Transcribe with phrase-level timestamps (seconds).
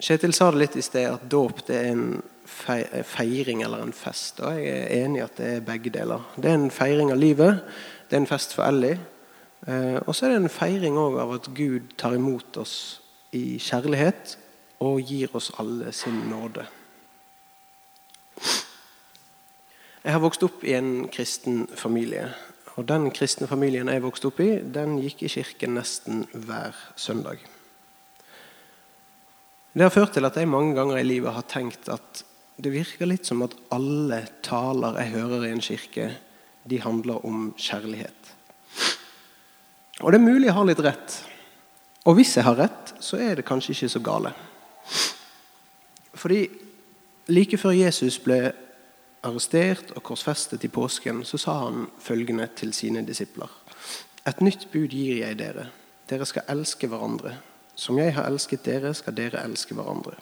[0.00, 2.04] Kjetil sa det litt i sted, at dåp er en
[2.46, 4.40] feiring eller en fest.
[4.40, 6.24] Og jeg er enig i at det er begge deler.
[6.40, 7.60] Det er en feiring av livet.
[8.08, 8.96] Det er en fest for Ellie.
[9.68, 12.74] Eh, og så er det en feiring av at Gud tar imot oss
[13.36, 14.38] i kjærlighet
[14.80, 16.64] og gir oss alle sin nåde.
[20.00, 22.30] Jeg har vokst opp i en kristen familie.
[22.80, 27.44] Og Den kristne familien jeg vokste opp i, den gikk i kirken nesten hver søndag.
[29.72, 32.24] Det har ført til at jeg mange ganger i livet har tenkt at
[32.60, 36.08] det virker litt som at alle taler jeg hører i en kirke,
[36.68, 38.32] de handler om kjærlighet.
[40.00, 41.16] Og det er mulig jeg har litt rett.
[42.08, 44.32] Og hvis jeg har rett, så er det kanskje ikke så gale.
[46.14, 46.40] Fordi
[47.30, 48.40] like før Jesus ble
[49.22, 53.52] arrestert og korsfestet i påsken, så sa han følgende til sine disipler.
[54.26, 55.68] Et nytt bud gir jeg dere.
[56.10, 57.36] Dere skal elske hverandre.
[57.80, 60.18] Som jeg har elsket dere, skal dere elske hverandre.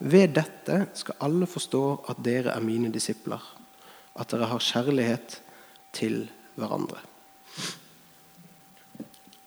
[0.00, 3.42] Ved dette skal alle forstå at dere er mine disipler,
[4.16, 5.40] at dere har kjærlighet
[5.92, 6.24] til
[6.56, 7.02] hverandre.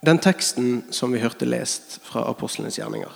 [0.06, 3.12] Den teksten som vi hørte lest fra apostlenes gjerninger,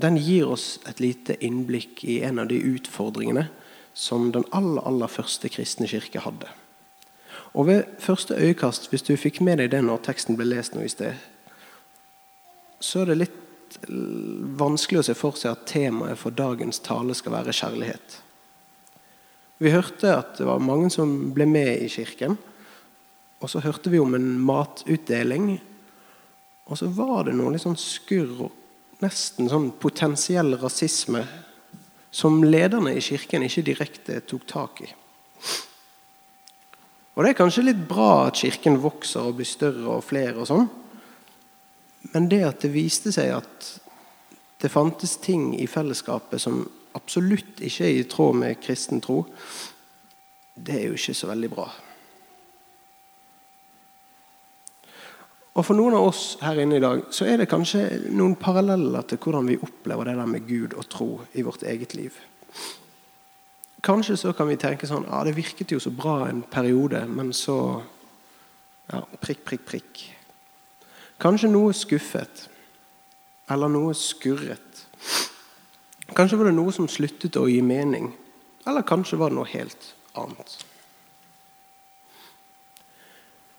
[0.00, 3.46] den gir oss et lite innblikk i en av de utfordringene
[3.96, 6.48] som den aller, aller første kristne kirke hadde.
[7.56, 10.84] Og Ved første øyekast, hvis du fikk med deg det når teksten ble lest nå
[10.84, 11.14] i sted,
[12.80, 13.42] så er det litt
[14.58, 18.20] vanskelig å se for seg at temaet for dagens tale skal være kjærlighet.
[19.58, 22.36] Vi hørte at det var mange som ble med i kirken.
[23.40, 25.56] Og så hørte vi om en matutdeling.
[26.66, 31.22] Og så var det noe litt sånn skurr og nesten sånn potensiell rasisme
[32.16, 34.88] som lederne i kirken ikke direkte tok tak i.
[37.16, 40.48] Og Det er kanskje litt bra at kirken vokser og blir større og flere, og
[40.48, 40.66] sånn.
[42.12, 43.72] Men det at det viste seg at
[44.62, 46.62] det fantes ting i fellesskapet som
[46.96, 49.22] absolutt ikke er i tråd med kristen tro,
[50.56, 51.66] det er jo ikke så veldig bra.
[55.56, 59.06] Og For noen av oss her inne i dag så er det kanskje noen paralleller
[59.08, 62.16] til hvordan vi opplever det der med Gud og tro i vårt eget liv.
[63.86, 67.32] Kanskje så kan vi tenke sånn ja, Det virket jo så bra en periode, men
[67.36, 67.56] så
[68.90, 70.02] ja, prikk, prikk, prikk.
[71.22, 72.46] Kanskje noe skuffet.
[73.50, 74.86] Eller noe skurret.
[76.16, 78.10] Kanskje var det noe som sluttet å gi mening.
[78.66, 80.56] Eller kanskje var det noe helt annet.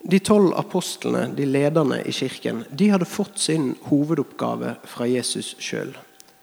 [0.08, 5.96] De tolv apostlene, de lederne i kirken, de hadde fått sin hovedoppgave fra Jesus sjøl.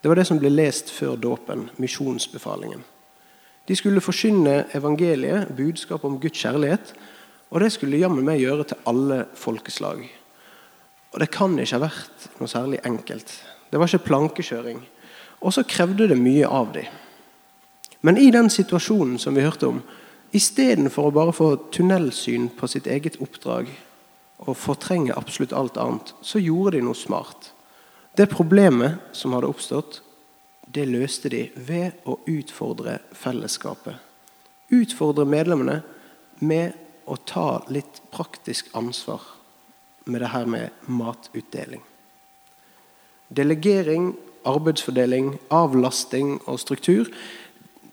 [0.03, 2.83] Det var det som ble lest før dåpen, misjonsbefalingen.
[3.65, 6.93] De skulle forkynne evangeliet, budskap om Guds kjærlighet,
[7.49, 10.03] og det skulle jammen meg gjøre til alle folkeslag.
[11.15, 13.31] Og Det kan ikke ha vært noe særlig enkelt.
[13.71, 14.81] Det var ikke plankekjøring.
[15.41, 16.91] Og så krevde det mye av dem.
[18.05, 19.83] Men i den situasjonen som vi hørte om,
[20.35, 23.69] Istedenfor å bare få tunnelsyn på sitt eget oppdrag
[24.43, 27.53] og fortrenge absolutt alt annet, så gjorde de noe smart.
[28.19, 30.01] Det problemet som hadde oppstått,
[30.67, 33.95] det løste de ved å utfordre fellesskapet.
[34.75, 35.85] Utfordre medlemmene
[36.43, 36.75] med
[37.07, 39.23] å ta litt praktisk ansvar
[40.05, 41.83] med det her med matutdeling.
[43.35, 44.13] Delegering,
[44.45, 47.09] arbeidsfordeling, avlasting og struktur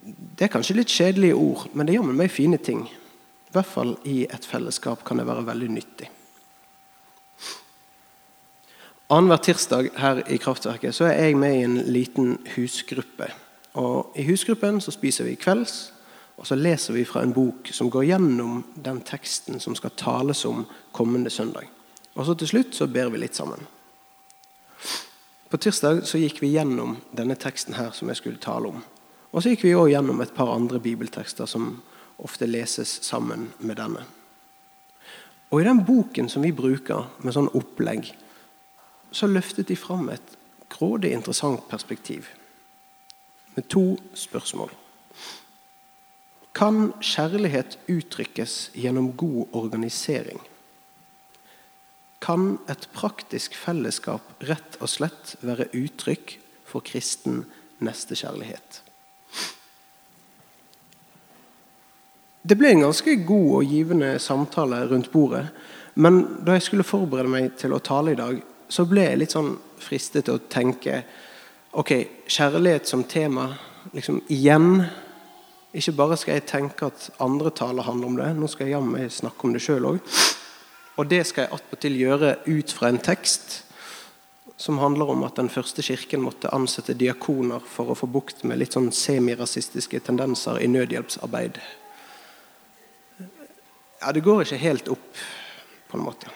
[0.02, 2.88] det er kanskje litt kjedelige ord, men det gjør med meg fine ting.
[2.90, 6.10] I hvert fall i et fellesskap kan det være veldig nyttig.
[9.12, 13.28] Annenhver tirsdag her i Kraftverket så er jeg med i en liten husgruppe.
[13.78, 15.92] Og I husgruppen så spiser vi kvelds,
[16.40, 20.46] og så leser vi fra en bok som går gjennom den teksten som skal tales
[20.48, 20.64] om
[20.96, 21.68] kommende søndag.
[22.16, 23.64] Og så til slutt så ber vi litt sammen.
[25.52, 28.84] På tirsdag så gikk vi gjennom denne teksten her som jeg skulle tale om.
[29.32, 31.78] Og så gikk vi også gjennom et par andre bibeltekster som
[32.22, 34.04] ofte leses sammen med denne.
[35.52, 38.14] Og I den boken som vi bruker med sånn opplegg,
[39.12, 40.38] så løftet de fram et
[40.72, 42.30] grådig interessant perspektiv
[43.58, 44.72] med to spørsmål.
[46.56, 50.40] Kan kjærlighet uttrykkes gjennom god organisering?
[52.32, 56.38] Kan et praktisk fellesskap rett og slett være uttrykk
[56.70, 57.42] for kristen
[57.84, 58.78] nestekjærlighet?
[62.48, 65.44] Det ble en ganske god og givende samtale rundt bordet.
[66.00, 68.40] Men da jeg skulle forberede meg til å tale i dag,
[68.72, 69.52] så ble jeg litt sånn
[69.82, 71.04] fristet til å tenke
[71.72, 71.92] Ok,
[72.28, 73.50] kjærlighet som tema
[73.96, 74.86] liksom igjen.
[75.76, 79.12] Ikke bare skal jeg tenke at andre taler handler om det, nå skal jeg jammen
[79.12, 80.02] snakke om det sjøl òg.
[81.02, 83.64] Og det skal jeg attpåtil gjøre ut fra en tekst
[84.62, 88.60] som handler om at den første kirken måtte ansette diakoner for å få bukt med
[88.62, 91.58] litt sånn semirasistiske tendenser i nødhjelpsarbeid.
[93.18, 95.18] Ja, Det går ikke helt opp,
[95.90, 96.30] på en måte.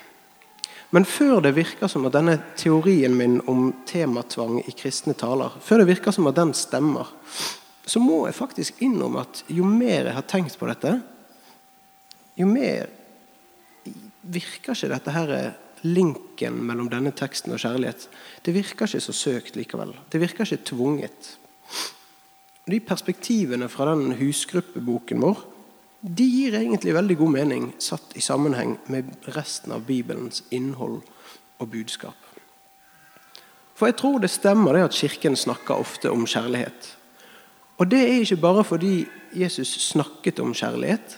[0.89, 5.83] Men før det virker som at denne teorien min om tematvang i kristne taler før
[5.83, 7.13] det virker som at den stemmer,
[7.85, 10.97] så må jeg faktisk innrømme at jo mer jeg har tenkt på dette,
[12.35, 12.89] jo mer
[14.25, 15.33] virker ikke dette her
[15.85, 18.07] linken mellom denne teksten og kjærlighet.
[18.45, 19.93] Det virker ikke så søkt likevel.
[20.11, 21.35] Det virker ikke tvunget.
[22.65, 25.43] De perspektivene fra den husgruppeboken vår
[26.05, 30.99] de gir egentlig veldig god mening satt i sammenheng med resten av Bibelens innhold
[31.57, 32.17] og budskap.
[33.75, 36.91] For jeg tror det stemmer det at Kirken snakker ofte om kjærlighet.
[37.81, 38.93] Og det er ikke bare fordi
[39.35, 41.17] Jesus snakket om kjærlighet,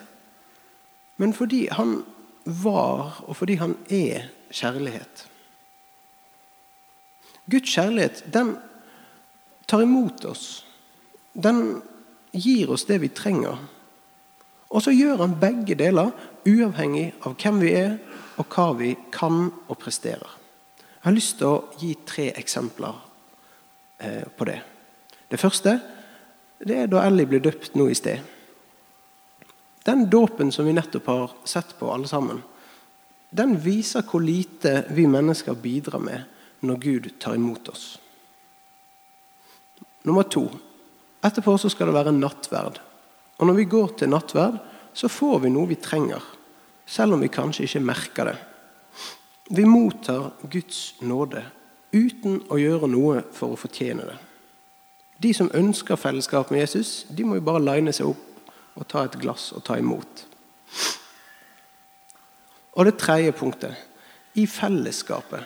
[1.18, 2.00] men fordi han
[2.48, 5.26] var, og fordi han er, kjærlighet.
[7.52, 8.56] Guds kjærlighet, den
[9.68, 10.66] tar imot oss.
[11.34, 11.82] Den
[12.32, 13.60] gir oss det vi trenger.
[14.72, 16.12] Og så gjør han begge deler,
[16.48, 17.98] uavhengig av hvem vi er,
[18.38, 20.38] og hva vi kan og presterer.
[20.78, 22.96] Jeg har lyst til å gi tre eksempler
[24.04, 24.60] eh, på det.
[25.28, 25.78] Det første
[26.58, 28.24] det er da Ellie ble døpt nå i sted.
[29.88, 32.42] Den dåpen som vi nettopp har sett på, alle sammen,
[33.30, 36.26] den viser hvor lite vi mennesker bidrar med
[36.68, 37.86] når Gud tar imot oss.
[40.04, 40.44] Nummer to.
[41.24, 42.82] Etterpå så skal det være nattverd.
[43.40, 44.60] Og når vi går til nattverd,
[44.94, 46.24] så får vi noe vi trenger,
[46.84, 48.38] selv om vi kanskje ikke merker det.
[49.56, 51.46] Vi mottar Guds nåde
[51.96, 54.20] uten å gjøre noe for å fortjene det.
[55.24, 58.28] De som ønsker fellesskap med Jesus, de må jo bare line seg opp
[58.78, 60.24] og ta et glass og ta imot.
[62.78, 65.42] Og det tredje punktet i fellesskapet.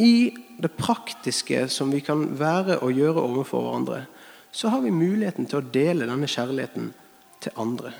[0.00, 4.02] I det praktiske som vi kan være og gjøre overfor hverandre,
[4.52, 6.92] så har vi muligheten til å dele denne kjærligheten
[7.40, 7.92] til andre.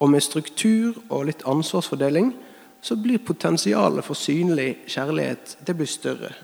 [0.00, 2.34] Og med struktur og litt ansvarsfordeling
[2.84, 6.34] så blir potensialet for synlig kjærlighet det blir større.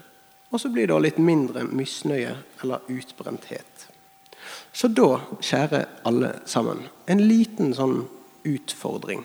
[0.53, 3.92] Og så blir det litt mindre misnøye eller utbrenthet.
[4.73, 8.05] Så da, kjære alle sammen, en liten sånn
[8.49, 9.25] utfordring.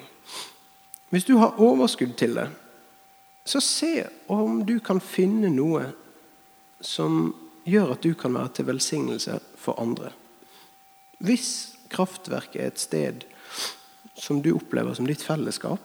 [1.10, 2.50] Hvis du har overskudd til det,
[3.48, 5.86] så se om du kan finne noe
[6.84, 7.32] som
[7.68, 10.12] gjør at du kan være til velsignelse for andre.
[11.24, 13.26] Hvis kraftverket er et sted
[14.18, 15.82] som du opplever som ditt fellesskap,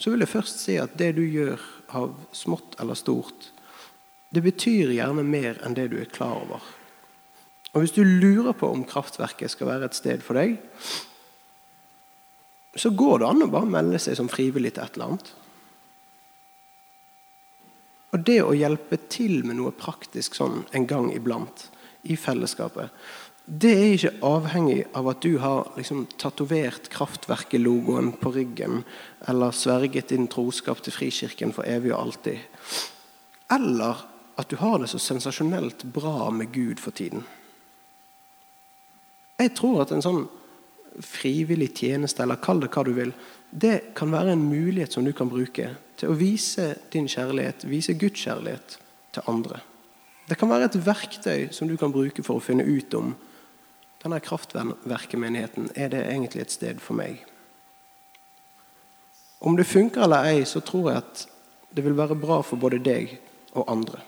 [0.00, 1.60] så vil jeg først si at det du gjør
[1.92, 3.50] av smått eller stort,
[4.32, 6.64] det betyr gjerne mer enn det du er klar over.
[7.72, 10.58] Og Hvis du lurer på om kraftverket skal være et sted for deg,
[12.76, 15.32] så går det an å bare melde seg som frivillig til et eller annet.
[18.12, 21.68] Og det å hjelpe til med noe praktisk sånn en gang iblant
[22.08, 22.92] i fellesskapet,
[23.44, 28.84] det er ikke avhengig av at du har liksom tatovert Kraftverket-logoen på ryggen
[29.28, 32.38] eller sverget din troskap til Frikirken for evig og alltid.
[33.50, 34.04] Eller
[34.38, 37.24] at du har det så sensasjonelt bra med Gud for tiden.
[39.42, 40.22] Jeg tror at en sånn
[41.02, 43.12] frivillig tjeneste, eller kall det hva du vil,
[43.50, 47.96] det kan være en mulighet som du kan bruke til å vise din kjærlighet, vise
[47.98, 48.78] Guds kjærlighet
[49.16, 49.60] til andre.
[50.28, 53.12] Det kan være et verktøy som du kan bruke for å finne ut om
[54.02, 57.20] denne kraftverkemenigheten, er det egentlig et sted for meg?
[59.42, 61.26] Om det funker eller ei, så tror jeg at
[61.74, 63.14] det vil være bra for både deg
[63.54, 64.02] og andre.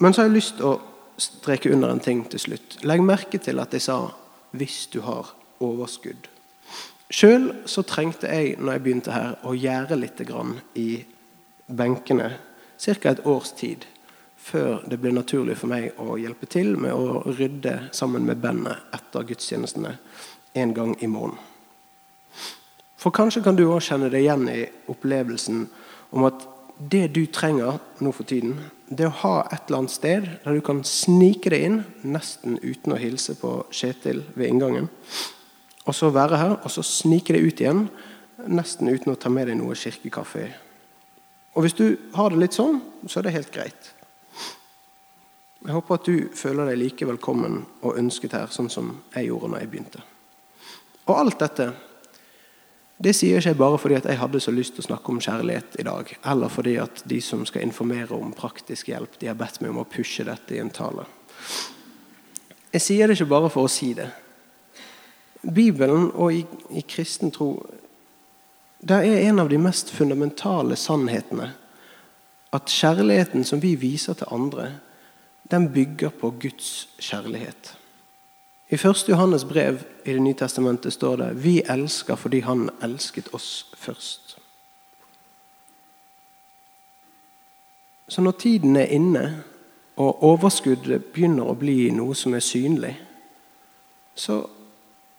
[0.00, 2.78] Men så har jeg lyst til å streke under en ting til slutt.
[2.82, 4.12] Legg merke til at jeg sa
[4.52, 6.28] 'hvis du har overskudd'.
[7.10, 10.20] Sjøl så trengte jeg når jeg begynte her, å gjære litt
[10.74, 11.04] i
[11.76, 12.38] benkene.
[12.78, 13.10] Ca.
[13.10, 13.86] et års tid
[14.36, 18.76] før det ble naturlig for meg å hjelpe til med å rydde sammen med bandet
[18.92, 19.98] etter gudstjenestene
[20.54, 21.38] en gang i måneden.
[22.96, 25.64] For kanskje kan du òg kjenne deg igjen i opplevelsen
[26.16, 26.44] om at
[26.90, 30.60] det du trenger nå for tiden, det å ha et eller annet sted der du
[30.64, 34.90] kan snike deg inn, nesten uten å hilse på Kjetil ved inngangen,
[35.84, 37.86] og så være her, og så snike deg ut igjen,
[38.48, 40.48] nesten uten å ta med deg noe kirkekaffe.
[41.54, 41.86] Og Hvis du
[42.16, 43.90] har det litt sånn, så er det helt greit.
[45.64, 49.52] Jeg håper at du føler deg like velkommen og ønsket her, sånn som jeg gjorde
[49.52, 50.02] når jeg begynte.
[51.06, 51.70] Og alt dette
[53.04, 55.78] det sier ikke jeg bare fordi jeg hadde så lyst til å snakke om kjærlighet
[55.78, 59.60] i dag, eller fordi at de som skal informere om praktisk hjelp, de har bedt
[59.60, 61.06] meg om å pushe dette i en tale.
[62.74, 64.08] Jeg sier det ikke bare for å si det.
[65.44, 66.40] Bibelen og i,
[66.72, 67.52] i kristen tro
[68.84, 71.46] det er en av de mest fundamentale sannhetene
[72.54, 74.74] at kjærligheten som vi viser til andre,
[75.50, 77.74] den bygger på Guds kjærlighet.
[78.74, 79.08] I 1.
[79.08, 84.34] Johannes brev i Det nye testamentet står det vi elsker fordi Han elsket oss først.
[88.08, 89.44] Så når tiden er inne,
[89.96, 92.92] og overskuddet begynner å bli noe som er synlig,
[94.14, 94.40] så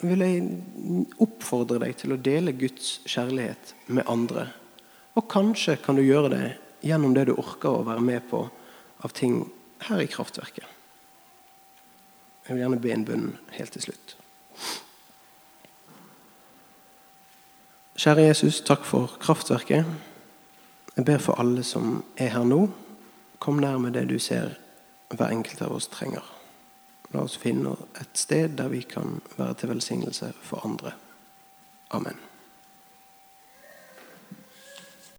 [0.04, 4.50] vil jeg oppfordre deg til å dele Guds kjærlighet med andre.
[5.16, 6.46] Og kanskje kan du gjøre det
[6.84, 8.44] gjennom det du orker å være med på
[9.00, 9.46] av ting
[9.88, 10.75] her i kraftverket.
[12.46, 14.16] Jeg vil gjerne be en bønn helt til slutt.
[17.96, 19.88] Kjære Jesus, takk for kraftverket.
[20.96, 22.68] Jeg ber for alle som er her nå.
[23.40, 24.60] Kom nær med det du ser
[25.10, 26.24] hver enkelt av oss trenger.
[27.14, 30.94] La oss finne et sted der vi kan være til velsignelse for andre.
[31.90, 32.20] Amen.